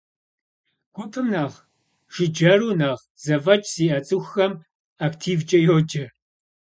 [0.95, 1.57] Гупым нэхъ
[2.13, 4.53] жыджэру, нэхъ зэфӏэкӏ зиӏэ цӏыхухэм
[5.05, 6.05] активкӏэ йоджэ.